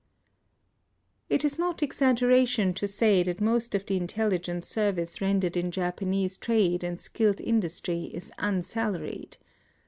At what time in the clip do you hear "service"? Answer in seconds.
4.65-5.21